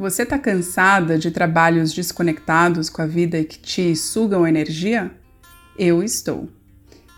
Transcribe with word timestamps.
Você 0.00 0.22
está 0.22 0.38
cansada 0.38 1.18
de 1.18 1.30
trabalhos 1.30 1.92
desconectados 1.92 2.88
com 2.88 3.02
a 3.02 3.06
vida 3.06 3.38
e 3.38 3.44
que 3.44 3.58
te 3.58 3.94
sugam 3.94 4.48
energia? 4.48 5.10
Eu 5.78 6.02
estou. 6.02 6.48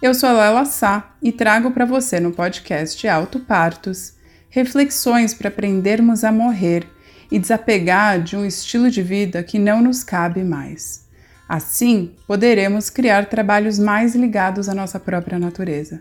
Eu 0.03 0.13
sou 0.13 0.29
a 0.29 0.33
Lela 0.33 0.65
Sá 0.65 1.15
e 1.23 1.31
trago 1.31 1.71
para 1.71 1.85
você 1.85 2.19
no 2.19 2.33
podcast 2.33 3.07
Alto 3.07 3.39
Partos 3.39 4.15
reflexões 4.51 5.33
para 5.33 5.47
aprendermos 5.47 6.25
a 6.25 6.33
morrer 6.33 6.85
e 7.31 7.39
desapegar 7.39 8.21
de 8.21 8.37
um 8.37 8.45
estilo 8.45 8.91
de 8.91 9.01
vida 9.01 9.45
que 9.45 9.61
não 9.61 9.81
nos 9.81 10.03
cabe 10.03 10.43
mais. 10.43 11.07
Assim, 11.49 12.17
poderemos 12.27 12.91
criar 12.91 13.27
trabalhos 13.27 13.79
mais 13.79 14.17
ligados 14.17 14.69
à 14.69 14.75
nossa 14.75 14.99
própria 14.99 15.39
natureza. 15.39 16.01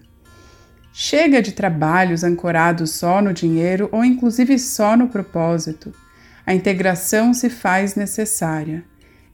Chega 0.91 1.43
de 1.43 1.51
trabalhos 1.51 2.23
ancorados 2.23 2.89
só 2.89 3.21
no 3.21 3.31
dinheiro 3.31 3.87
ou 3.91 4.03
inclusive 4.03 4.57
só 4.57 4.97
no 4.97 5.09
propósito 5.09 5.93
a 6.45 6.53
integração 6.53 7.33
se 7.33 7.49
faz 7.49 7.95
necessária, 7.95 8.83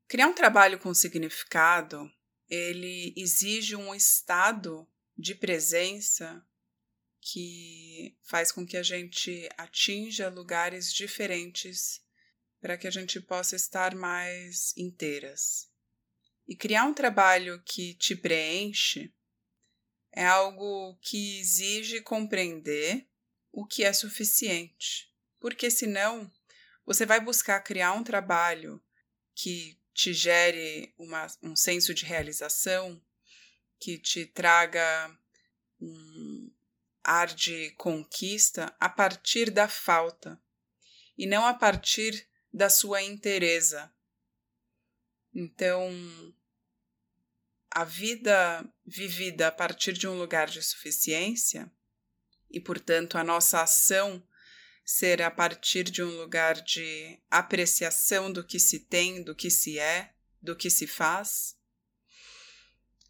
Criar 0.08 0.26
um 0.26 0.34
trabalho 0.34 0.80
com 0.80 0.92
significado, 0.96 2.12
ele 2.50 3.14
exige 3.16 3.76
um 3.76 3.94
estado 3.94 4.92
de 5.16 5.36
presença 5.36 6.44
que 7.22 8.18
faz 8.24 8.52
com 8.52 8.66
que 8.66 8.76
a 8.76 8.82
gente 8.82 9.48
atinja 9.56 10.28
lugares 10.28 10.92
diferentes 10.92 12.02
para 12.60 12.80
que 12.80 12.88
a 12.88 12.92
gente 12.92 13.22
possa 13.22 13.56
estar 13.56 13.94
mais 13.94 14.76
inteiras. 14.76 15.70
E 16.48 16.56
criar 16.56 16.86
um 16.86 16.96
trabalho 16.96 17.62
que 17.64 17.94
te 17.94 18.16
preenche 18.16 19.14
é 20.12 20.26
algo 20.26 20.98
que 21.02 21.40
exige 21.40 22.02
compreender 22.02 23.08
o 23.52 23.66
que 23.66 23.84
é 23.84 23.94
suficiente, 23.94 25.14
porque 25.40 25.70
senão 25.70 26.32
você 26.86 27.06
vai 27.06 27.20
buscar 27.20 27.60
criar 27.62 27.94
um 27.94 28.04
trabalho 28.04 28.82
que 29.36 29.80
te 29.94 30.14
gere 30.14 30.94
uma, 30.98 31.28
um 31.44 31.56
senso 31.56 31.94
de 31.94 32.06
realização, 32.06 33.02
que 33.80 33.98
te 33.98 34.26
traga 34.26 35.18
um 35.80 36.52
ar 37.04 37.28
de 37.28 37.72
conquista 37.72 38.76
a 38.80 38.90
partir 38.90 39.50
da 39.50 39.68
falta 39.68 40.40
e 41.18 41.26
não 41.26 41.46
a 41.46 41.54
partir 41.54 42.28
da 42.52 42.70
sua 42.70 43.02
inteireza. 43.02 43.92
Então, 45.34 45.92
a 47.72 47.84
vida 47.84 48.66
vivida 48.86 49.48
a 49.48 49.52
partir 49.52 49.94
de 49.94 50.08
um 50.08 50.18
lugar 50.18 50.48
de 50.48 50.62
suficiência, 50.62 51.72
e 52.50 52.60
portanto 52.60 53.18
a 53.18 53.24
nossa 53.24 53.62
ação 53.62 54.24
ser 54.84 55.22
a 55.22 55.30
partir 55.30 55.84
de 55.84 56.02
um 56.02 56.18
lugar 56.18 56.62
de 56.62 57.20
apreciação 57.30 58.32
do 58.32 58.44
que 58.44 58.60
se 58.60 58.80
tem, 58.80 59.22
do 59.22 59.36
que 59.36 59.52
se 59.52 59.78
é, 59.78 60.14
do 60.42 60.56
que 60.56 60.70
se 60.70 60.88
faz, 60.88 61.56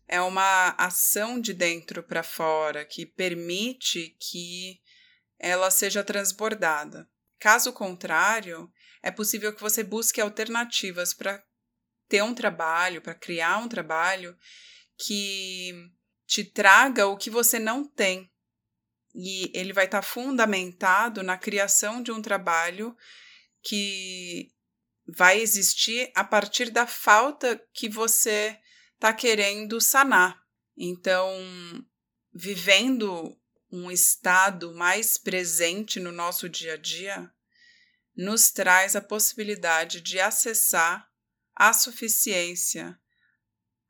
é 0.09 0.19
uma 0.19 0.69
ação 0.71 1.39
de 1.39 1.53
dentro 1.53 2.01
para 2.01 2.23
fora 2.23 2.83
que 2.83 3.05
permite 3.05 4.17
que 4.19 4.81
ela 5.37 5.69
seja 5.69 6.03
transbordada. 6.03 7.07
Caso 7.39 7.71
contrário, 7.71 8.69
é 9.01 9.11
possível 9.11 9.53
que 9.53 9.61
você 9.61 9.83
busque 9.83 10.19
alternativas 10.19 11.13
para 11.13 11.41
ter 12.09 12.23
um 12.23 12.33
trabalho, 12.33 13.01
para 13.01 13.13
criar 13.13 13.59
um 13.59 13.69
trabalho 13.69 14.35
que 14.97 15.71
te 16.25 16.43
traga 16.43 17.07
o 17.07 17.15
que 17.15 17.29
você 17.29 17.59
não 17.59 17.85
tem. 17.87 18.29
E 19.15 19.51
ele 19.53 19.71
vai 19.71 19.85
estar 19.85 20.01
tá 20.01 20.07
fundamentado 20.07 21.23
na 21.23 21.37
criação 21.37 22.03
de 22.03 22.11
um 22.11 22.21
trabalho 22.21 22.95
que 23.61 24.51
vai 25.07 25.39
existir 25.39 26.11
a 26.15 26.23
partir 26.23 26.69
da 26.69 26.85
falta 26.85 27.59
que 27.73 27.87
você 27.87 28.59
está 28.95 29.13
querendo 29.13 29.79
sanar. 29.79 30.39
Então, 30.77 31.31
vivendo 32.33 33.37
um 33.71 33.89
estado 33.91 34.73
mais 34.73 35.17
presente 35.17 35.99
no 35.99 36.11
nosso 36.11 36.47
dia 36.47 36.73
a 36.73 36.77
dia, 36.77 37.31
nos 38.15 38.51
traz 38.51 38.95
a 38.95 39.01
possibilidade 39.01 40.01
de 40.01 40.19
acessar 40.19 41.08
a 41.59 41.73
suficiência, 41.73 42.97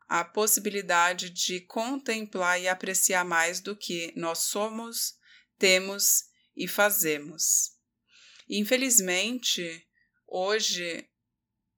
a 0.08 0.26
possibilidade 0.26 1.30
de 1.30 1.62
contemplar 1.62 2.60
e 2.60 2.68
apreciar 2.68 3.24
mais 3.24 3.62
do 3.62 3.78
que 3.78 4.12
nós 4.16 4.40
somos, 4.40 5.20
temos 5.60 6.24
e 6.58 6.68
fazemos. 6.68 7.76
Infelizmente, 8.50 9.88
hoje, 10.28 11.08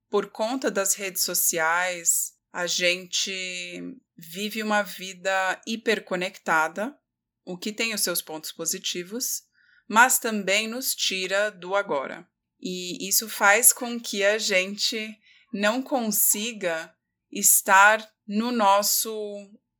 por 0.09 0.31
conta 0.31 0.72
das 0.72 0.94
redes 0.94 1.24
sociais, 1.24 2.38
a 2.53 2.66
gente 2.66 3.81
vive 4.16 4.63
uma 4.63 4.84
vida 4.84 5.62
hiperconectada, 5.68 6.97
o 7.44 7.58
que 7.58 7.73
tem 7.73 7.94
os 7.94 8.00
seus 8.00 8.22
pontos 8.22 8.53
positivos, 8.53 9.44
mas 9.90 10.19
também 10.19 10.69
nos 10.69 10.96
tira 10.96 11.52
do 11.52 11.75
agora. 11.75 12.25
E 12.62 13.09
isso 13.09 13.28
faz 13.28 13.73
com 13.73 14.00
que 14.00 14.23
a 14.23 14.38
gente 14.38 15.19
não 15.53 15.81
consiga 15.81 16.94
estar 17.31 18.07
no 18.28 18.51
nosso 18.51 19.12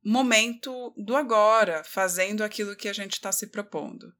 momento 0.04 0.92
do 0.96 1.16
agora, 1.16 1.84
fazendo 1.84 2.42
aquilo 2.42 2.76
que 2.76 2.88
a 2.88 2.92
gente 2.92 3.12
está 3.12 3.30
se 3.30 3.46
propondo. 3.46 4.12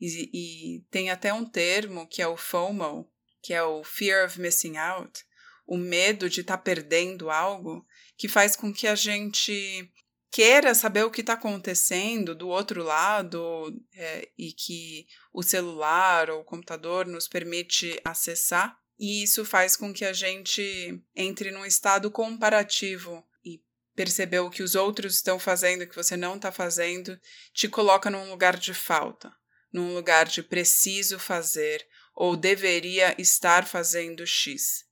E, 0.00 0.30
e, 0.32 0.80
tem 0.90 1.10
até 1.10 1.32
um 1.32 1.44
termo 1.44 2.06
que 2.06 2.22
é 2.22 2.28
o 2.28 2.36
FOMO, 2.36 3.10
que 3.42 3.52
é 3.52 3.62
o 3.62 3.82
Fear 3.82 4.26
of 4.26 4.40
Missing 4.40 4.76
Out, 4.76 5.24
o 5.66 5.76
medo 5.76 6.28
de 6.30 6.42
estar 6.42 6.56
tá 6.56 6.62
perdendo 6.62 7.30
algo, 7.30 7.86
que 8.16 8.28
faz 8.28 8.54
com 8.54 8.72
que 8.72 8.86
a 8.86 8.94
gente 8.94 9.90
queira 10.30 10.74
saber 10.74 11.04
o 11.04 11.10
que 11.10 11.20
está 11.20 11.32
acontecendo 11.32 12.34
do 12.34 12.48
outro 12.48 12.82
lado 12.82 13.74
é, 13.94 14.28
e 14.36 14.52
que 14.52 15.06
o 15.32 15.42
celular 15.42 16.30
ou 16.30 16.40
o 16.40 16.44
computador 16.44 17.06
nos 17.06 17.26
permite 17.26 18.00
acessar 18.04 18.78
e 18.98 19.22
isso 19.22 19.44
faz 19.44 19.76
com 19.76 19.92
que 19.92 20.04
a 20.04 20.12
gente 20.12 21.00
entre 21.14 21.50
num 21.50 21.64
estado 21.64 22.10
comparativo 22.10 23.24
e 23.44 23.62
perceber 23.94 24.40
o 24.40 24.50
que 24.50 24.62
os 24.62 24.74
outros 24.74 25.14
estão 25.14 25.38
fazendo 25.38 25.86
que 25.86 25.94
você 25.94 26.16
não 26.16 26.36
está 26.36 26.50
fazendo, 26.50 27.18
te 27.52 27.68
coloca 27.68 28.10
num 28.10 28.28
lugar 28.28 28.56
de 28.56 28.74
falta, 28.74 29.32
num 29.72 29.94
lugar 29.94 30.26
de 30.26 30.42
preciso 30.42 31.18
fazer 31.18 31.86
ou 32.14 32.36
deveria 32.36 33.14
estar 33.20 33.64
fazendo 33.64 34.26
X. 34.26 34.84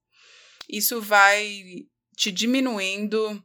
Isso 0.69 1.01
vai 1.01 1.87
te 2.17 2.31
diminuindo, 2.31 3.45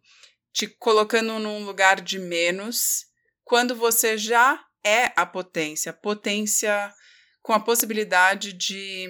te 0.53 0.67
colocando 0.67 1.39
num 1.39 1.65
lugar 1.65 1.99
de 1.99 2.19
menos, 2.19 3.05
quando 3.43 3.75
você 3.75 4.17
já 4.17 4.63
é 4.83 5.11
a 5.15 5.25
potência, 5.25 5.91
potência 5.91 6.93
com 7.41 7.53
a 7.53 7.59
possibilidade 7.59 8.53
de 8.53 9.07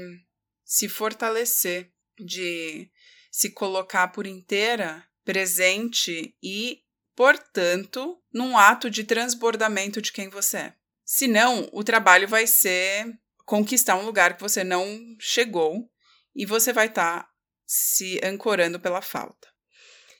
se 0.71 0.87
fortalecer, 0.87 1.91
de 2.17 2.89
se 3.29 3.51
colocar 3.51 4.07
por 4.07 4.25
inteira 4.25 5.05
presente 5.25 6.33
e, 6.41 6.79
portanto, 7.13 8.23
num 8.33 8.57
ato 8.57 8.89
de 8.89 9.03
transbordamento 9.03 10.01
de 10.01 10.13
quem 10.13 10.29
você 10.29 10.57
é. 10.57 10.73
Senão, 11.03 11.69
o 11.73 11.83
trabalho 11.83 12.25
vai 12.25 12.47
ser 12.47 13.05
conquistar 13.45 13.97
um 13.97 14.05
lugar 14.05 14.37
que 14.37 14.41
você 14.41 14.63
não 14.63 14.87
chegou 15.19 15.91
e 16.33 16.45
você 16.45 16.71
vai 16.71 16.87
estar 16.87 17.23
tá 17.23 17.29
se 17.65 18.21
ancorando 18.23 18.79
pela 18.79 19.01
falta 19.01 19.49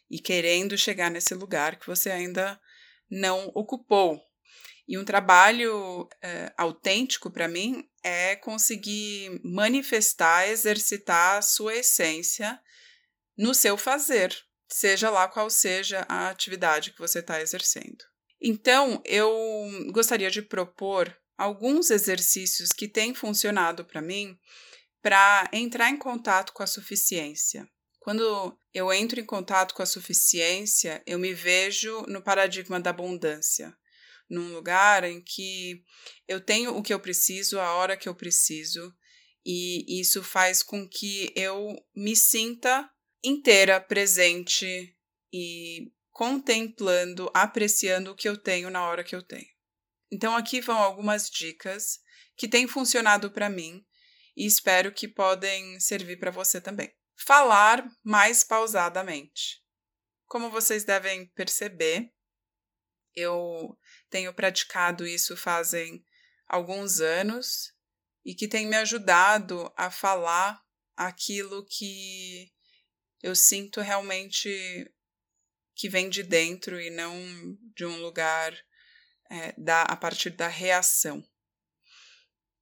e 0.09 0.19
querendo 0.19 0.77
chegar 0.77 1.09
nesse 1.09 1.33
lugar 1.33 1.79
que 1.79 1.87
você 1.87 2.11
ainda 2.11 2.59
não 3.09 3.49
ocupou. 3.55 4.21
E 4.91 4.97
um 4.97 5.05
trabalho 5.05 6.05
é, 6.21 6.51
autêntico 6.57 7.31
para 7.31 7.47
mim 7.47 7.89
é 8.03 8.35
conseguir 8.35 9.39
manifestar, 9.41 10.49
exercitar 10.49 11.37
a 11.37 11.41
sua 11.41 11.77
essência 11.77 12.59
no 13.37 13.53
seu 13.53 13.77
fazer, 13.77 14.37
seja 14.67 15.09
lá 15.09 15.29
qual 15.29 15.49
seja 15.49 16.05
a 16.09 16.27
atividade 16.27 16.91
que 16.91 16.99
você 16.99 17.19
está 17.19 17.39
exercendo. 17.39 18.03
Então, 18.41 19.01
eu 19.05 19.31
gostaria 19.93 20.29
de 20.29 20.41
propor 20.41 21.17
alguns 21.37 21.89
exercícios 21.89 22.73
que 22.73 22.85
têm 22.85 23.13
funcionado 23.13 23.85
para 23.85 24.01
mim 24.01 24.37
para 25.01 25.49
entrar 25.53 25.89
em 25.89 25.97
contato 25.97 26.51
com 26.51 26.63
a 26.63 26.67
suficiência. 26.67 27.65
Quando 28.01 28.59
eu 28.73 28.91
entro 28.91 29.21
em 29.21 29.25
contato 29.25 29.73
com 29.73 29.83
a 29.83 29.85
suficiência, 29.85 31.01
eu 31.05 31.17
me 31.17 31.33
vejo 31.33 32.01
no 32.09 32.21
paradigma 32.21 32.77
da 32.77 32.89
abundância, 32.89 33.73
num 34.31 34.53
lugar 34.53 35.03
em 35.03 35.21
que 35.21 35.83
eu 36.25 36.39
tenho 36.39 36.75
o 36.75 36.81
que 36.81 36.93
eu 36.93 36.99
preciso 36.99 37.59
a 37.59 37.73
hora 37.75 37.97
que 37.97 38.07
eu 38.07 38.15
preciso, 38.15 38.95
e 39.45 39.99
isso 39.99 40.23
faz 40.23 40.63
com 40.63 40.87
que 40.87 41.33
eu 41.35 41.75
me 41.93 42.15
sinta 42.15 42.89
inteira, 43.23 43.81
presente 43.81 44.95
e 45.33 45.91
contemplando, 46.11 47.29
apreciando 47.33 48.11
o 48.11 48.15
que 48.15 48.29
eu 48.29 48.37
tenho 48.37 48.69
na 48.69 48.87
hora 48.87 49.03
que 49.03 49.15
eu 49.15 49.21
tenho. 49.21 49.49
Então 50.11 50.35
aqui 50.35 50.61
vão 50.61 50.77
algumas 50.77 51.29
dicas 51.29 51.99
que 52.37 52.47
têm 52.47 52.67
funcionado 52.67 53.31
para 53.31 53.49
mim 53.49 53.85
e 54.35 54.45
espero 54.45 54.93
que 54.93 55.07
podem 55.07 55.79
servir 55.79 56.17
para 56.17 56.31
você 56.31 56.61
também. 56.61 56.93
Falar 57.17 57.85
mais 58.03 58.43
pausadamente. 58.43 59.61
Como 60.25 60.49
vocês 60.49 60.85
devem 60.85 61.27
perceber, 61.33 62.11
eu 63.15 63.77
tenho 64.11 64.33
praticado 64.33 65.07
isso 65.07 65.35
fazem 65.37 66.05
alguns 66.47 66.99
anos 66.99 67.73
e 68.23 68.35
que 68.35 68.47
tem 68.47 68.67
me 68.67 68.75
ajudado 68.75 69.73
a 69.75 69.89
falar 69.89 70.61
aquilo 70.95 71.65
que 71.65 72.51
eu 73.23 73.35
sinto 73.35 73.81
realmente 73.81 74.49
que 75.73 75.89
vem 75.89 76.09
de 76.09 76.21
dentro 76.21 76.79
e 76.79 76.89
não 76.89 77.15
de 77.75 77.85
um 77.85 78.01
lugar 78.01 78.53
é, 79.29 79.53
da, 79.57 79.83
a 79.83 79.95
partir 79.95 80.31
da 80.31 80.47
reação. 80.47 81.23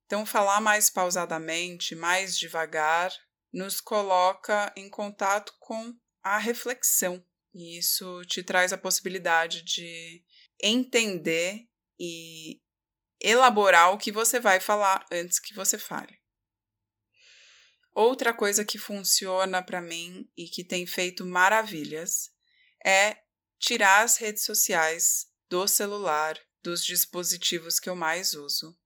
Então, 0.05 0.25
falar 0.25 0.61
mais 0.61 0.89
pausadamente, 0.89 1.95
mais 1.95 2.37
devagar, 2.37 3.11
nos 3.51 3.81
coloca 3.81 4.71
em 4.75 4.89
contato 4.89 5.53
com 5.59 5.93
a 6.23 6.37
reflexão. 6.37 7.23
E 7.53 7.77
isso 7.77 8.23
te 8.25 8.43
traz 8.43 8.71
a 8.71 8.77
possibilidade 8.77 9.63
de 9.63 10.23
entender 10.61 11.67
e 11.99 12.61
elaborar 13.21 13.93
o 13.93 13.97
que 13.97 14.11
você 14.11 14.39
vai 14.39 14.59
falar 14.59 15.05
antes 15.11 15.39
que 15.39 15.53
você 15.53 15.77
fale. 15.77 16.19
Outra 17.93 18.33
coisa 18.33 18.63
que 18.63 18.77
funciona 18.77 19.61
para 19.61 19.81
mim 19.81 20.29
e 20.37 20.47
que 20.47 20.63
tem 20.63 20.85
feito 20.85 21.25
maravilhas 21.25 22.31
é 22.85 23.17
tirar 23.59 24.03
as 24.03 24.17
redes 24.17 24.43
sociais 24.43 25.27
do 25.49 25.67
celular, 25.67 26.39
dos 26.61 26.83
dispositivos 26.85 27.79
que 27.79 27.89
eu 27.89 27.95
mais 27.95 28.33
uso. 28.33 28.77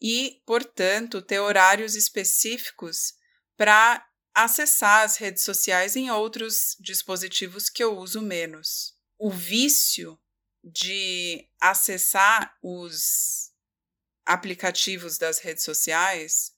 E, 0.00 0.42
portanto, 0.46 1.20
ter 1.20 1.40
horários 1.40 1.94
específicos 1.94 3.14
para 3.56 4.04
acessar 4.34 5.04
as 5.04 5.16
redes 5.16 5.44
sociais 5.44 5.94
em 5.94 6.10
outros 6.10 6.76
dispositivos 6.80 7.68
que 7.68 7.84
eu 7.84 7.98
uso 7.98 8.20
menos. 8.20 8.96
O 9.18 9.30
vício 9.30 10.18
de 10.62 11.48
acessar 11.60 12.56
os 12.62 13.52
aplicativos 14.24 15.18
das 15.18 15.38
redes 15.38 15.64
sociais 15.64 16.52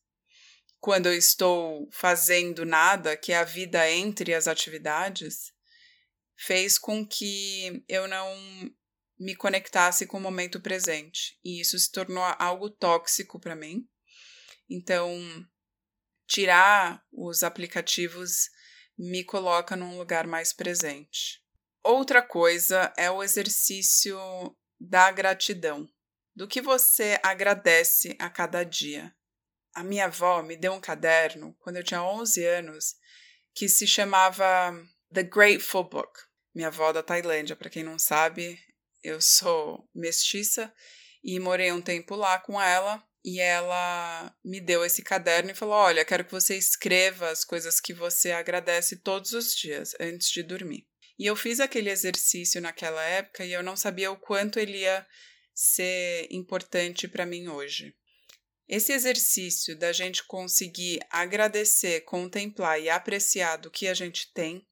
quando 0.85 1.07
eu 1.07 1.15
estou 1.15 1.89
fazendo 1.91 2.67
nada, 2.67 3.17
que 3.17 3.33
é 3.33 3.39
a 3.39 3.45
vida 3.45 3.91
entre 3.91 4.35
as 4.35 4.47
atividades, 4.47 5.51
fez 6.37 6.79
com 6.79 7.07
que 7.07 7.83
eu 7.89 8.07
não 8.07 8.31
me 9.19 9.35
conectasse 9.35 10.07
com 10.07 10.19
o 10.19 10.21
momento 10.21 10.61
presente. 10.61 11.39
E 11.43 11.59
isso 11.59 11.79
se 11.79 11.91
tornou 11.91 12.23
algo 12.39 12.69
tóxico 12.69 13.41
para 13.41 13.57
mim. 13.57 13.89
Então, 14.69 15.19
tirar 16.27 17.03
os 17.11 17.43
aplicativos 17.43 18.51
me 18.99 19.25
coloca 19.25 19.75
num 19.77 19.97
lugar 19.97 20.27
mais 20.27 20.53
presente. 20.53 21.44
Outra 21.85 22.23
coisa 22.23 22.91
é 22.97 23.11
o 23.11 23.23
exercício 23.23 24.19
da 24.81 25.11
gratidão. 25.11 25.87
Do 26.35 26.49
que 26.49 26.63
você 26.63 27.21
agradece 27.23 28.17
a 28.19 28.31
cada 28.31 28.65
dia. 28.65 29.15
A 29.75 29.85
minha 29.85 30.07
avó 30.07 30.43
me 30.43 30.57
deu 30.57 30.73
um 30.73 30.81
caderno 30.81 31.55
quando 31.61 31.77
eu 31.77 31.85
tinha 31.85 32.03
11 32.03 32.43
anos 32.47 32.97
que 33.55 33.69
se 33.69 33.87
chamava 33.87 34.75
The 35.13 35.25
Grateful 35.25 35.85
Book. 35.85 36.21
Minha 36.55 36.69
avó 36.69 36.91
da 36.91 37.03
Tailândia, 37.03 37.55
para 37.55 37.69
quem 37.69 37.85
não 37.85 37.99
sabe, 37.99 38.59
eu 39.03 39.21
sou 39.21 39.87
mestiça 39.95 40.73
e 41.23 41.39
morei 41.39 41.71
um 41.71 41.83
tempo 41.83 42.17
lá 42.17 42.39
com 42.39 42.59
ela. 42.59 43.05
E 43.23 43.41
ela 43.41 44.35
me 44.43 44.59
deu 44.59 44.85
esse 44.85 45.03
caderno 45.03 45.51
e 45.51 45.55
falou: 45.55 45.75
Olha, 45.75 46.05
quero 46.05 46.25
que 46.25 46.33
você 46.33 46.57
escreva 46.57 47.29
as 47.29 47.45
coisas 47.45 47.79
que 47.79 47.93
você 47.93 48.33
agradece 48.33 48.97
todos 48.97 49.33
os 49.33 49.55
dias 49.55 49.95
antes 50.01 50.31
de 50.31 50.43
dormir. 50.43 50.87
E 51.19 51.27
eu 51.27 51.37
fiz 51.37 51.61
aquele 51.61 51.91
exercício 51.91 52.61
naquela 52.61 53.03
época 53.03 53.45
e 53.45 53.53
eu 53.53 53.63
não 53.63 53.77
sabia 53.77 54.11
o 54.11 54.17
quanto 54.17 54.59
ele 54.59 54.79
ia 54.79 55.07
ser 55.55 56.27
importante 56.31 57.07
para 57.07 57.25
mim 57.25 57.49
hoje. 57.49 57.95
Esse 58.67 58.93
exercício 58.93 59.77
da 59.77 59.93
gente 59.93 60.25
conseguir 60.25 60.99
agradecer, 61.11 62.01
contemplar 62.03 62.81
e 62.81 62.89
apreciar 62.89 63.57
do 63.57 63.71
que 63.71 63.87
a 63.87 63.95
gente 63.95 64.33
tem 64.33 64.67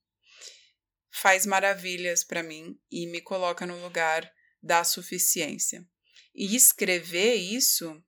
faz 1.11 1.45
maravilhas 1.45 2.25
para 2.25 2.43
mim 2.43 2.79
e 2.91 3.07
me 3.07 3.21
coloca 3.21 3.67
no 3.67 3.81
lugar 3.83 4.31
da 4.63 4.83
suficiência. 4.83 5.87
E 6.35 6.57
escrever 6.57 7.35
isso 7.35 8.03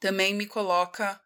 também 0.00 0.34
me 0.34 0.46
coloca 0.46 1.20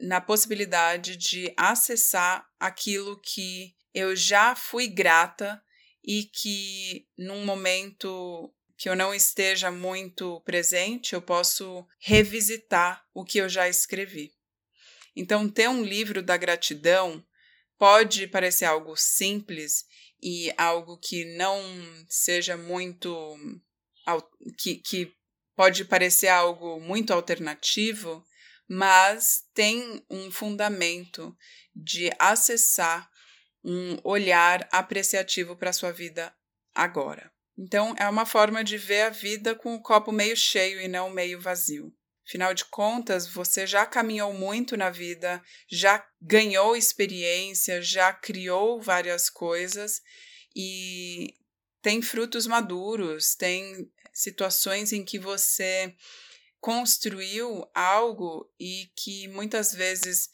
na 0.00 0.20
possibilidade 0.20 1.16
de 1.16 1.52
acessar 1.56 2.48
aquilo 2.58 3.20
que 3.20 3.76
eu 3.94 4.14
já 4.14 4.54
fui 4.54 4.86
grata 4.86 5.62
e 6.04 6.24
que 6.24 7.06
num 7.16 7.44
momento 7.44 8.54
que 8.76 8.88
eu 8.88 8.94
não 8.94 9.12
esteja 9.12 9.70
muito 9.70 10.40
presente, 10.42 11.12
eu 11.12 11.20
posso 11.20 11.84
revisitar 11.98 13.04
o 13.12 13.24
que 13.24 13.38
eu 13.38 13.48
já 13.48 13.68
escrevi. 13.68 14.32
Então, 15.16 15.48
ter 15.48 15.68
um 15.68 15.82
livro 15.82 16.22
da 16.22 16.36
gratidão 16.36 17.24
pode 17.76 18.28
parecer 18.28 18.66
algo 18.66 18.96
simples 18.96 19.84
e 20.22 20.52
algo 20.56 20.96
que 20.96 21.24
não 21.36 21.60
seja 22.08 22.56
muito. 22.56 23.36
que, 24.56 24.76
que 24.76 25.12
pode 25.56 25.84
parecer 25.84 26.28
algo 26.28 26.80
muito 26.80 27.12
alternativo, 27.12 28.24
mas 28.68 29.44
tem 29.52 30.04
um 30.08 30.30
fundamento 30.30 31.36
de 31.74 32.12
acessar 32.16 33.10
um 33.64 33.98
olhar 34.04 34.68
apreciativo 34.72 35.56
para 35.56 35.70
a 35.70 35.72
sua 35.72 35.92
vida 35.92 36.34
agora. 36.74 37.30
Então, 37.56 37.94
é 37.98 38.08
uma 38.08 38.24
forma 38.24 38.62
de 38.62 38.78
ver 38.78 39.02
a 39.02 39.10
vida 39.10 39.54
com 39.54 39.74
o 39.74 39.82
copo 39.82 40.12
meio 40.12 40.36
cheio 40.36 40.80
e 40.80 40.86
não 40.86 41.10
meio 41.10 41.40
vazio. 41.40 41.92
Afinal 42.28 42.52
de 42.52 42.64
contas, 42.66 43.26
você 43.26 43.66
já 43.66 43.86
caminhou 43.86 44.34
muito 44.34 44.76
na 44.76 44.90
vida, 44.90 45.42
já 45.66 46.06
ganhou 46.20 46.76
experiência, 46.76 47.80
já 47.80 48.12
criou 48.12 48.80
várias 48.80 49.30
coisas 49.30 50.02
e 50.54 51.34
tem 51.80 52.02
frutos 52.02 52.46
maduros, 52.46 53.34
tem 53.34 53.90
situações 54.12 54.92
em 54.92 55.04
que 55.04 55.18
você 55.18 55.94
construiu 56.60 57.66
algo 57.74 58.52
e 58.60 58.90
que 58.94 59.26
muitas 59.28 59.72
vezes, 59.72 60.28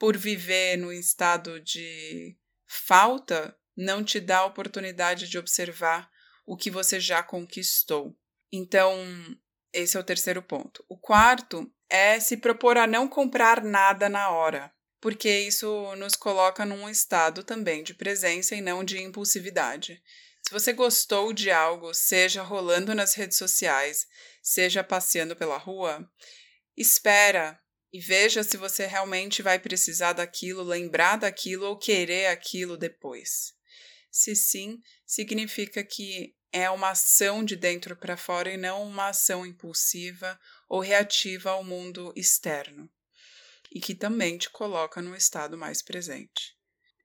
por 0.00 0.16
viver 0.16 0.78
no 0.78 0.90
estado 0.90 1.60
de 1.60 2.34
falta, 2.66 3.54
não 3.76 4.02
te 4.02 4.18
dá 4.18 4.38
a 4.38 4.46
oportunidade 4.46 5.28
de 5.28 5.36
observar 5.36 6.10
o 6.46 6.56
que 6.56 6.70
você 6.70 6.98
já 6.98 7.22
conquistou. 7.22 8.16
Então, 8.50 8.96
esse 9.74 9.98
é 9.98 10.00
o 10.00 10.04
terceiro 10.04 10.42
ponto. 10.42 10.82
O 10.88 10.96
quarto 10.96 11.70
é 11.86 12.18
se 12.18 12.38
propor 12.38 12.78
a 12.78 12.86
não 12.86 13.06
comprar 13.06 13.62
nada 13.62 14.08
na 14.08 14.30
hora, 14.30 14.72
porque 15.02 15.28
isso 15.40 15.94
nos 15.96 16.16
coloca 16.16 16.64
num 16.64 16.88
estado 16.88 17.44
também 17.44 17.82
de 17.82 17.92
presença 17.92 18.56
e 18.56 18.62
não 18.62 18.82
de 18.82 19.02
impulsividade. 19.02 20.02
Se 20.42 20.50
você 20.50 20.72
gostou 20.72 21.30
de 21.34 21.50
algo, 21.50 21.92
seja 21.92 22.42
rolando 22.42 22.94
nas 22.94 23.12
redes 23.12 23.36
sociais, 23.36 24.06
seja 24.42 24.82
passeando 24.82 25.36
pela 25.36 25.58
rua, 25.58 26.10
espera 26.74 27.60
e 27.92 28.00
veja 28.00 28.42
se 28.42 28.56
você 28.56 28.86
realmente 28.86 29.42
vai 29.42 29.58
precisar 29.58 30.12
daquilo, 30.12 30.62
lembrar 30.62 31.16
daquilo 31.16 31.66
ou 31.66 31.76
querer 31.76 32.26
aquilo 32.26 32.76
depois. 32.76 33.52
Se 34.10 34.34
sim, 34.34 34.80
significa 35.06 35.82
que 35.84 36.34
é 36.52 36.68
uma 36.70 36.90
ação 36.90 37.44
de 37.44 37.56
dentro 37.56 37.96
para 37.96 38.16
fora 38.16 38.52
e 38.52 38.56
não 38.56 38.82
uma 38.84 39.08
ação 39.08 39.46
impulsiva 39.46 40.38
ou 40.68 40.80
reativa 40.80 41.50
ao 41.50 41.62
mundo 41.62 42.12
externo, 42.16 42.90
e 43.70 43.80
que 43.80 43.94
também 43.94 44.36
te 44.36 44.50
coloca 44.50 45.00
num 45.00 45.14
estado 45.14 45.56
mais 45.56 45.80
presente. 45.80 46.56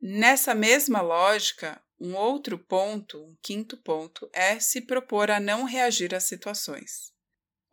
Nessa 0.01 0.54
mesma 0.54 1.01
lógica, 1.01 1.82
um 2.00 2.15
outro 2.15 2.60
ponto, 2.60 3.24
um 3.24 3.36
quinto 3.42 3.77
ponto, 3.77 4.30
é 4.34 4.60
se 4.60 4.82
propor 4.82 5.32
a 5.32 5.39
não 5.39 5.63
reagir 5.63 6.13
às 6.13 6.25
situações. 6.25 7.14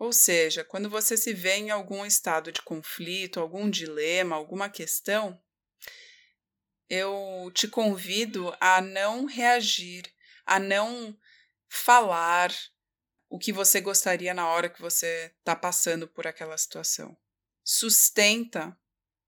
Ou 0.03 0.13
seja, 0.13 0.65
quando 0.65 0.91
você 0.91 1.17
se 1.17 1.33
vê 1.33 1.55
em 1.59 1.71
algum 1.71 2.05
estado 2.05 2.51
de 2.51 2.61
conflito, 2.63 3.39
algum 3.39 3.71
dilema, 3.71 4.35
alguma 4.35 4.69
questão, 4.69 5.41
eu 6.89 7.53
te 7.55 7.69
convido 7.69 8.53
a 8.59 8.81
não 8.81 9.27
reagir, 9.27 10.13
a 10.45 10.59
não 10.59 11.17
falar 11.69 12.53
o 13.31 13.39
que 13.39 13.53
você 13.53 13.81
gostaria 13.81 14.35
na 14.35 14.49
hora 14.49 14.69
que 14.69 14.81
você 14.81 15.33
está 15.39 15.55
passando 15.55 16.09
por 16.09 16.27
aquela 16.27 16.59
situação. 16.59 17.17
Sustenta 17.63 18.77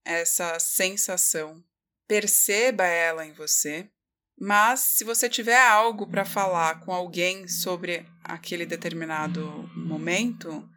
essa 0.05 0.59
sensação, 0.59 1.65
perceba 2.09 2.85
ela 2.85 3.25
em 3.25 3.33
você, 3.33 3.89
mas 4.37 4.81
se 4.81 5.05
você 5.05 5.29
tiver 5.29 5.57
algo 5.57 6.05
para 6.11 6.25
falar 6.25 6.81
com 6.81 6.93
alguém 6.93 7.47
sobre 7.47 8.05
aquele 8.25 8.67
determinado 8.67 9.71
momento, 9.77 10.69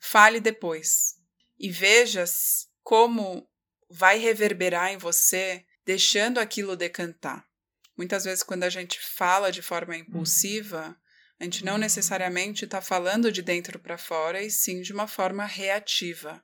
fale 0.00 0.40
depois 0.40 1.16
e 1.58 1.70
veja 1.70 2.24
como 2.82 3.48
vai 3.88 4.18
reverberar 4.18 4.92
em 4.92 4.96
você, 4.96 5.64
deixando 5.84 6.38
aquilo 6.38 6.76
decantar. 6.76 7.46
Muitas 7.96 8.24
vezes, 8.24 8.42
quando 8.42 8.64
a 8.64 8.70
gente 8.70 8.98
fala 9.00 9.52
de 9.52 9.62
forma 9.62 9.96
impulsiva, 9.96 10.96
a 11.38 11.44
gente 11.44 11.64
não 11.64 11.78
necessariamente 11.78 12.64
está 12.64 12.80
falando 12.80 13.30
de 13.30 13.42
dentro 13.42 13.78
para 13.78 13.96
fora, 13.96 14.42
e 14.42 14.50
sim 14.50 14.82
de 14.82 14.92
uma 14.92 15.06
forma 15.06 15.44
reativa. 15.44 16.42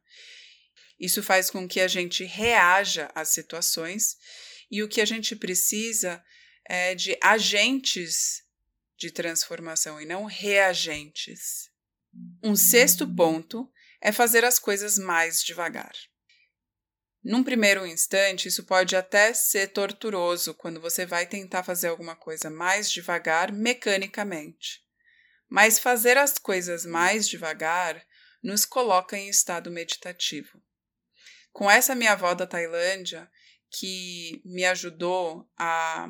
Isso 0.99 1.23
faz 1.23 1.51
com 1.51 1.67
que 1.67 1.81
a 1.81 1.89
gente 1.89 2.25
reaja 2.25 3.11
às 3.15 3.31
situações, 3.31 4.17
e 4.71 4.83
o 4.83 4.89
que 4.89 5.01
a 5.01 5.05
gente 5.05 5.35
precisa 5.35 6.23
é 6.69 6.95
de 6.95 7.19
agentes 7.21 8.45
de 9.01 9.11
transformação 9.11 9.99
e 9.99 10.05
não 10.05 10.27
reagentes. 10.27 11.71
Um 12.43 12.55
sexto 12.55 13.09
ponto 13.09 13.67
é 13.99 14.13
fazer 14.13 14.45
as 14.45 14.59
coisas 14.59 14.99
mais 14.99 15.43
devagar. 15.43 15.95
Num 17.25 17.43
primeiro 17.43 17.87
instante, 17.87 18.49
isso 18.49 18.65
pode 18.65 18.95
até 18.95 19.33
ser 19.33 19.69
torturoso 19.69 20.53
quando 20.53 20.81
você 20.81 21.07
vai 21.07 21.27
tentar 21.27 21.63
fazer 21.63 21.89
alguma 21.89 22.15
coisa 22.15 22.51
mais 22.51 22.91
devagar 22.91 23.51
mecanicamente. 23.51 24.83
Mas 25.49 25.79
fazer 25.79 26.19
as 26.19 26.37
coisas 26.37 26.85
mais 26.85 27.27
devagar 27.27 28.05
nos 28.43 28.67
coloca 28.67 29.17
em 29.17 29.31
estado 29.31 29.71
meditativo. 29.71 30.63
Com 31.53 31.71
essa 31.71 31.95
minha 31.95 32.13
avó 32.13 32.35
da 32.35 32.47
Tailândia, 32.47 33.31
que 33.71 34.43
me 34.45 34.65
ajudou 34.65 35.51
a 35.59 36.09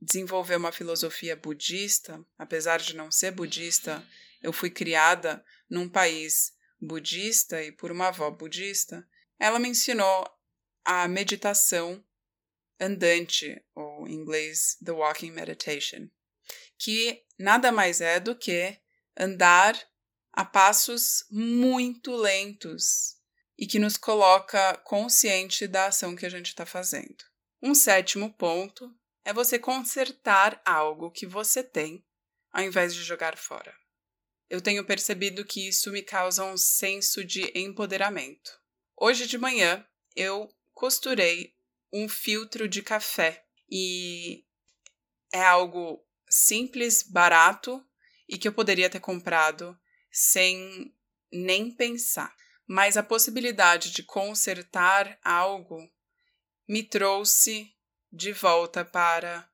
desenvolver 0.00 0.56
uma 0.56 0.72
filosofia 0.72 1.36
budista, 1.36 2.24
apesar 2.38 2.78
de 2.80 2.96
não 2.96 3.10
ser 3.10 3.32
budista, 3.32 4.04
eu 4.42 4.52
fui 4.52 4.70
criada 4.70 5.44
num 5.68 5.88
país 5.88 6.52
budista 6.80 7.62
e 7.62 7.70
por 7.70 7.90
uma 7.90 8.08
avó 8.08 8.30
budista, 8.30 9.06
ela 9.38 9.58
me 9.58 9.68
ensinou 9.68 10.26
a 10.84 11.06
meditação 11.06 12.02
andante, 12.80 13.62
ou 13.74 14.08
em 14.08 14.14
inglês, 14.14 14.78
the 14.82 14.90
walking 14.90 15.30
meditation, 15.30 16.08
que 16.78 17.22
nada 17.38 17.70
mais 17.70 18.00
é 18.00 18.18
do 18.18 18.34
que 18.34 18.78
andar 19.16 19.78
a 20.32 20.44
passos 20.44 21.26
muito 21.30 22.16
lentos 22.16 23.16
e 23.58 23.66
que 23.66 23.78
nos 23.78 23.98
coloca 23.98 24.78
consciente 24.78 25.66
da 25.66 25.86
ação 25.86 26.16
que 26.16 26.24
a 26.24 26.30
gente 26.30 26.46
está 26.46 26.64
fazendo. 26.64 27.22
Um 27.62 27.74
sétimo 27.74 28.32
ponto 28.32 28.90
é 29.24 29.32
você 29.32 29.58
consertar 29.58 30.60
algo 30.64 31.10
que 31.10 31.26
você 31.26 31.62
tem 31.62 32.04
ao 32.52 32.62
invés 32.62 32.94
de 32.94 33.02
jogar 33.02 33.36
fora. 33.36 33.74
Eu 34.48 34.60
tenho 34.60 34.84
percebido 34.84 35.44
que 35.44 35.68
isso 35.68 35.92
me 35.92 36.02
causa 36.02 36.44
um 36.44 36.56
senso 36.56 37.24
de 37.24 37.52
empoderamento. 37.54 38.60
Hoje 38.96 39.26
de 39.26 39.38
manhã 39.38 39.86
eu 40.16 40.52
costurei 40.72 41.54
um 41.92 42.08
filtro 42.08 42.68
de 42.68 42.82
café 42.82 43.44
e 43.70 44.44
é 45.32 45.42
algo 45.42 46.04
simples, 46.28 47.02
barato 47.02 47.84
e 48.28 48.36
que 48.36 48.48
eu 48.48 48.52
poderia 48.52 48.90
ter 48.90 49.00
comprado 49.00 49.78
sem 50.10 50.92
nem 51.32 51.70
pensar. 51.70 52.34
Mas 52.66 52.96
a 52.96 53.02
possibilidade 53.02 53.92
de 53.92 54.02
consertar 54.02 55.18
algo 55.22 55.78
me 56.68 56.82
trouxe 56.82 57.72
de 58.12 58.32
volta 58.32 58.84
para 58.84 59.48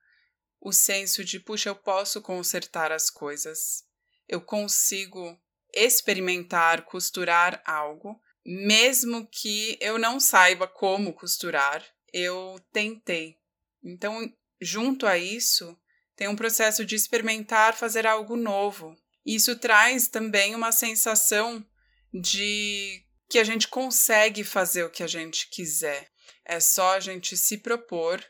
o 0.60 0.72
senso 0.72 1.24
de, 1.24 1.38
puxa, 1.38 1.68
eu 1.68 1.76
posso 1.76 2.20
consertar 2.20 2.90
as 2.90 3.10
coisas. 3.10 3.84
Eu 4.28 4.40
consigo 4.40 5.38
experimentar, 5.72 6.82
costurar 6.82 7.62
algo 7.64 8.20
mesmo 8.46 9.26
que 9.26 9.76
eu 9.80 9.98
não 9.98 10.20
saiba 10.20 10.68
como 10.68 11.12
costurar, 11.12 11.84
eu 12.12 12.60
tentei. 12.72 13.36
Então, 13.82 14.32
junto 14.60 15.04
a 15.04 15.18
isso, 15.18 15.76
tem 16.14 16.28
um 16.28 16.36
processo 16.36 16.84
de 16.84 16.94
experimentar 16.94 17.76
fazer 17.76 18.06
algo 18.06 18.36
novo. 18.36 18.96
Isso 19.24 19.58
traz 19.58 20.06
também 20.06 20.54
uma 20.54 20.70
sensação 20.70 21.66
de 22.14 23.04
que 23.28 23.40
a 23.40 23.44
gente 23.44 23.66
consegue 23.66 24.44
fazer 24.44 24.84
o 24.84 24.90
que 24.90 25.02
a 25.02 25.08
gente 25.08 25.50
quiser. 25.50 26.08
É 26.44 26.60
só 26.60 26.94
a 26.94 27.00
gente 27.00 27.36
se 27.36 27.58
propor 27.58 28.24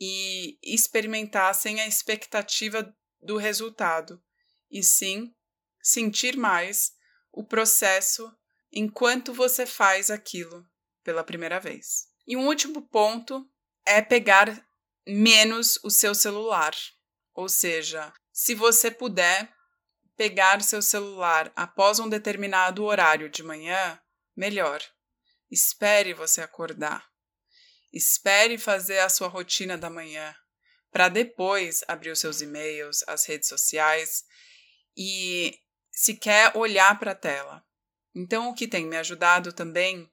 e 0.00 0.58
experimentar 0.62 1.54
sem 1.54 1.80
a 1.80 1.86
expectativa 1.86 2.94
do 3.20 3.36
resultado, 3.36 4.22
e 4.70 4.82
sim 4.82 5.34
sentir 5.82 6.36
mais 6.36 6.92
o 7.32 7.44
processo 7.44 8.30
enquanto 8.72 9.32
você 9.32 9.66
faz 9.66 10.10
aquilo 10.10 10.64
pela 11.02 11.24
primeira 11.24 11.58
vez. 11.58 12.08
E 12.26 12.36
um 12.36 12.46
último 12.46 12.82
ponto 12.82 13.48
é 13.86 14.02
pegar 14.02 14.64
menos 15.06 15.78
o 15.82 15.90
seu 15.90 16.14
celular. 16.14 16.74
Ou 17.34 17.48
seja, 17.48 18.12
se 18.32 18.54
você 18.54 18.90
puder 18.90 19.50
pegar 20.16 20.60
seu 20.60 20.82
celular 20.82 21.50
após 21.54 21.98
um 21.98 22.08
determinado 22.08 22.84
horário 22.84 23.30
de 23.30 23.42
manhã, 23.42 23.98
melhor. 24.36 24.82
Espere 25.50 26.12
você 26.12 26.42
acordar. 26.42 27.08
Espere 27.92 28.58
fazer 28.58 28.98
a 28.98 29.08
sua 29.08 29.28
rotina 29.28 29.78
da 29.78 29.88
manhã, 29.88 30.34
para 30.90 31.08
depois 31.08 31.82
abrir 31.88 32.10
os 32.10 32.18
seus 32.18 32.40
e-mails, 32.40 33.02
as 33.06 33.24
redes 33.24 33.48
sociais 33.48 34.24
e 34.96 35.58
se 35.90 36.14
quer 36.14 36.56
olhar 36.56 36.98
para 36.98 37.12
a 37.12 37.14
tela. 37.14 37.64
Então, 38.14 38.48
o 38.48 38.54
que 38.54 38.66
tem 38.66 38.86
me 38.86 38.96
ajudado 38.96 39.52
também 39.52 40.10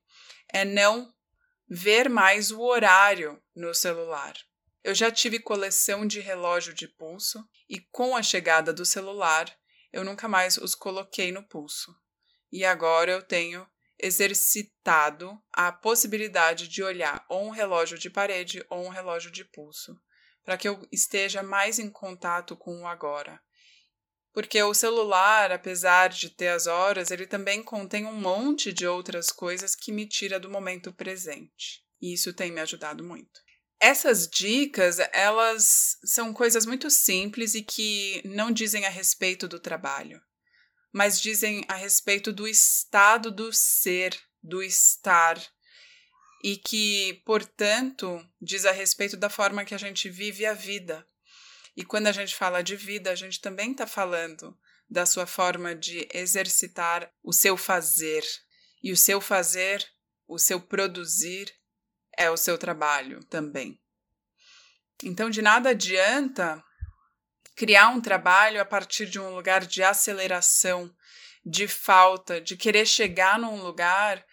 é 0.50 0.63
não 0.63 1.13
ver 1.67 2.10
mais 2.10 2.51
o 2.51 2.62
horário 2.62 3.41
no 3.55 3.74
celular. 3.74 4.36
Eu 4.84 4.94
já 4.94 5.10
tive 5.12 5.39
coleção 5.39 6.05
de 6.05 6.20
relógio 6.20 6.74
de 6.74 6.88
pulso 6.88 7.44
e 7.67 7.79
com 7.91 8.15
a 8.15 8.22
chegada 8.22 8.72
do 8.72 8.86
celular, 8.86 9.51
eu 9.91 10.03
nunca 10.03 10.27
mais 10.27 10.58
os 10.58 10.75
coloquei 10.75 11.32
no 11.32 11.41
pulso. 11.41 11.96
E 12.51 12.63
agora 12.63 13.12
eu 13.12 13.24
tenho 13.24 13.67
exercitado 14.00 15.38
a 15.52 15.72
possibilidade 15.72 16.68
de 16.68 16.84
olhar 16.84 17.25
ou 17.30 17.46
um 17.46 17.52
relógio 17.52 17.98
de 17.98 18.10
parede 18.10 18.66
ou 18.70 18.86
um 18.86 18.90
relógio 18.90 19.32
de 19.32 19.46
pulso, 19.46 20.00
para 20.44 20.58
que 20.58 20.68
eu 20.68 20.86
esteja 20.92 21.42
mais 21.42 21.80
em 21.80 21.90
contato 21.90 22.56
com 22.56 22.82
o 22.82 22.88
agora 22.88 23.42
porque 24.36 24.62
o 24.62 24.74
celular, 24.74 25.50
apesar 25.50 26.10
de 26.10 26.30
ter 26.30 26.50
as 26.50 26.68
horas, 26.68 27.10
ele 27.10 27.25
também 27.25 27.64
contém 27.64 28.06
um 28.06 28.20
monte 28.20 28.74
de 28.74 28.86
outras 28.86 29.32
coisas 29.32 29.74
que 29.74 29.94
me 29.94 30.06
tira 30.06 30.38
do 30.38 30.50
momento 30.50 30.92
presente. 30.92 31.82
E 32.02 32.14
isso 32.14 32.34
tem 32.34 32.52
me 32.52 32.60
ajudado 32.60 33.02
muito. 33.02 33.40
Essas 33.80 34.28
dicas, 34.28 35.00
elas 35.14 35.98
são 36.04 36.34
coisas 36.34 36.66
muito 36.66 36.90
simples 36.90 37.56
e 37.56 37.64
que 37.64 38.22
não 38.25 38.52
dizem 38.52 38.86
a 38.86 38.90
respeito 38.90 39.48
do 39.48 39.58
trabalho, 39.58 40.22
mas 40.96 41.20
dizem 41.20 41.66
a 41.68 41.75
respeito 41.75 42.32
do 42.32 42.48
estado 42.48 43.30
do 43.30 43.52
ser, 43.52 44.18
do 44.42 44.64
estar, 44.64 45.38
e 46.42 46.56
que, 46.56 47.22
portanto, 47.25 48.25
diz 48.42 48.64
a 48.66 48.72
respeito 48.72 49.18
da 49.18 49.30
forma 49.30 49.66
que 49.66 49.75
a 49.75 49.78
gente 49.78 50.10
vive 50.10 50.46
a 50.46 50.54
vida 50.54 51.06
E 51.75 51.84
quando 51.84 52.08
a 52.08 52.14
gente 52.14 52.34
fala 52.34 52.64
de 52.64 52.78
vida, 52.78 53.12
a 53.12 53.16
gente 53.16 53.42
também 53.42 53.72
está 53.72 53.86
falando 53.86 54.58
da 54.90 55.06
sua 55.06 55.25
forma 55.25 55.75
de 55.75 56.08
exercitar 56.14 57.12
o 57.22 57.34
seu 57.34 57.58
fazer. 57.58 58.24
E 58.82 58.94
o 58.94 58.98
seu 58.98 59.20
fazer, 59.20 59.86
o 60.25 60.40
seu 60.40 60.62
produzir, 60.62 61.54
é 62.18 62.32
o 62.32 62.38
seu 62.38 62.58
trabalho 62.58 63.22
também. 63.25 63.78
Então, 65.04 65.30
de 65.30 65.42
nada 65.42 65.72
adianta 65.72 66.64
criar 67.56 67.90
um 67.90 68.02
trabalho 68.02 68.62
a 68.62 68.66
partir 68.66 69.06
de 69.08 69.20
um 69.20 69.34
lugar 69.34 69.66
de 69.66 69.82
aceleração, 69.82 70.94
de 71.46 71.68
falta, 71.68 72.42
de 72.42 72.58
querer 72.58 72.86
chegar 72.86 73.40
num 73.40 73.62
lugar 73.62 74.26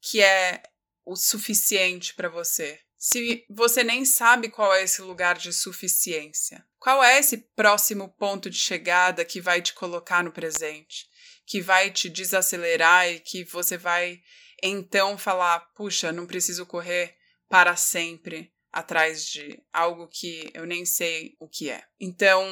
que 0.00 0.20
é 0.20 0.62
o 1.04 1.14
suficiente 1.14 2.14
para 2.14 2.28
você. 2.28 2.80
Se 2.98 3.44
você 3.50 3.82
nem 3.82 4.04
sabe 4.04 4.48
qual 4.48 4.72
é 4.74 4.82
esse 4.82 5.02
lugar 5.02 5.36
de 5.36 5.52
suficiência, 5.52 6.64
qual 6.78 7.02
é 7.02 7.18
esse 7.18 7.38
próximo 7.54 8.08
ponto 8.08 8.48
de 8.48 8.58
chegada 8.58 9.24
que 9.24 9.40
vai 9.40 9.60
te 9.60 9.74
colocar 9.74 10.22
no 10.22 10.32
presente, 10.32 11.06
que 11.46 11.60
vai 11.60 11.90
te 11.90 12.08
desacelerar 12.08 13.08
e 13.08 13.20
que 13.20 13.44
você 13.44 13.76
vai 13.76 14.20
então 14.62 15.18
falar: 15.18 15.60
puxa, 15.74 16.12
não 16.12 16.26
preciso 16.26 16.64
correr 16.64 17.16
para 17.48 17.76
sempre 17.76 18.51
atrás 18.72 19.26
de 19.26 19.62
algo 19.72 20.08
que 20.08 20.50
eu 20.54 20.64
nem 20.64 20.84
sei 20.86 21.36
o 21.38 21.48
que 21.48 21.70
é. 21.70 21.84
Então, 22.00 22.46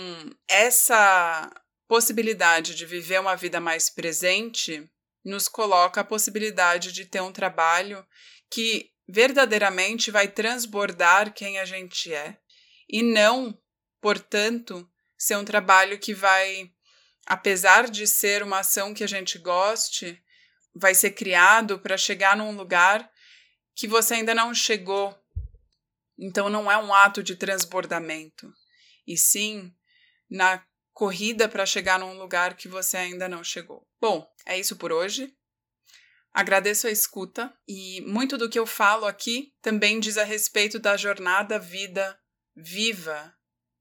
essa 0.47 1.51
possibilidade 1.89 2.75
de 2.75 2.85
viver 2.85 3.19
uma 3.21 3.35
vida 3.35 3.59
mais 3.59 3.89
presente 3.89 4.89
nos 5.25 5.49
coloca 5.49 6.01
a 6.01 6.05
possibilidade 6.05 6.93
de 6.93 7.05
ter 7.07 7.21
um 7.21 7.33
trabalho 7.33 8.07
que 8.51 8.91
verdadeiramente 9.09 10.11
vai 10.11 10.29
transbordar 10.29 11.33
quem 11.33 11.59
a 11.59 11.65
gente 11.65 12.13
é 12.13 12.39
e 12.89 13.03
não, 13.03 13.59
portanto, 14.01 14.89
ser 15.19 15.37
um 15.37 15.45
trabalho 15.45 15.99
que 15.99 16.15
vai, 16.15 16.71
apesar 17.27 17.91
de 17.91 18.07
ser 18.07 18.43
uma 18.43 18.61
ação 18.61 18.95
que 18.95 19.05
a 19.05 19.07
gente 19.07 19.39
goste, 19.39 20.21
vai 20.75 20.95
ser 20.95 21.11
criado 21.11 21.79
para 21.79 21.97
chegar 21.97 22.37
num 22.37 22.57
lugar 22.57 23.11
que 23.75 23.89
você 23.89 24.15
ainda 24.15 24.35
não 24.35 24.55
chegou 24.55 25.20
então 26.21 26.51
não 26.51 26.71
é 26.71 26.77
um 26.77 26.93
ato 26.93 27.23
de 27.23 27.35
transbordamento, 27.35 28.53
e 29.07 29.17
sim 29.17 29.75
na 30.29 30.63
corrida 30.93 31.49
para 31.49 31.65
chegar 31.65 31.99
num 31.99 32.19
lugar 32.19 32.55
que 32.57 32.69
você 32.69 32.99
ainda 32.99 33.27
não 33.27 33.43
chegou. 33.43 33.89
Bom, 33.99 34.31
é 34.45 34.59
isso 34.59 34.77
por 34.77 34.93
hoje. 34.93 35.35
Agradeço 36.33 36.87
a 36.87 36.91
escuta 36.91 37.53
e 37.67 38.03
muito 38.03 38.37
do 38.37 38.49
que 38.49 38.59
eu 38.59 38.67
falo 38.67 39.07
aqui 39.07 39.53
também 39.61 39.99
diz 39.99 40.17
a 40.17 40.23
respeito 40.23 40.79
da 40.79 40.97
jornada 40.97 41.59
vida 41.59 42.17
viva 42.55 43.35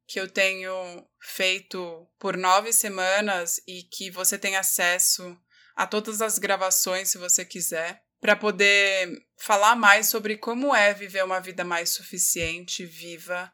que 0.07 0.19
eu 0.19 0.27
tenho 0.27 0.73
feito 1.21 2.09
por 2.17 2.35
nove 2.35 2.73
semanas 2.73 3.61
e 3.67 3.83
que 3.83 4.09
você 4.09 4.39
tem 4.39 4.55
acesso 4.55 5.37
a 5.75 5.85
todas 5.85 6.21
as 6.21 6.39
gravações 6.39 7.09
se 7.09 7.19
você 7.19 7.45
quiser 7.45 8.03
para 8.19 8.35
poder 8.35 9.25
falar 9.37 9.75
mais 9.75 10.07
sobre 10.07 10.37
como 10.37 10.75
é 10.75 10.93
viver 10.93 11.23
uma 11.23 11.39
vida 11.39 11.63
mais 11.63 11.89
suficiente, 11.89 12.85
viva 12.85 13.51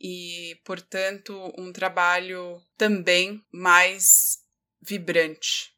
e, 0.00 0.60
portanto, 0.64 1.52
um 1.56 1.72
trabalho 1.72 2.60
também 2.76 3.40
mais 3.52 4.38
vibrante. 4.82 5.72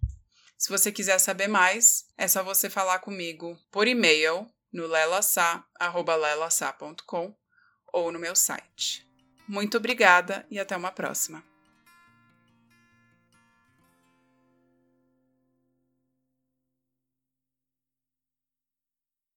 Se 0.59 0.68
você 0.68 0.90
quiser 0.90 1.18
saber 1.18 1.49
mais, 1.49 2.06
é 2.16 2.26
só 2.26 2.42
você 2.42 2.68
falar 2.68 2.99
comigo 2.99 3.56
por 3.71 3.87
e-mail 3.87 4.50
no 4.73 4.87
lelasa@lelasa.com 4.87 7.37
ou 7.92 8.11
no 8.11 8.18
meu 8.18 8.35
site. 8.35 9.06
Muito 9.47 9.76
obrigada 9.76 10.45
e 10.50 10.59
até 10.59 10.76
uma 10.76 10.90
próxima. 10.90 11.45